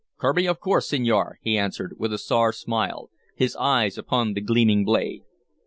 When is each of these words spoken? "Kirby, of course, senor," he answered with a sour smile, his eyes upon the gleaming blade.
"Kirby, 0.17 0.47
of 0.47 0.59
course, 0.59 0.87
senor," 0.89 1.37
he 1.43 1.55
answered 1.59 1.93
with 1.99 2.11
a 2.11 2.17
sour 2.17 2.53
smile, 2.53 3.11
his 3.35 3.55
eyes 3.57 3.99
upon 3.99 4.33
the 4.33 4.41
gleaming 4.41 4.83
blade. 4.83 5.21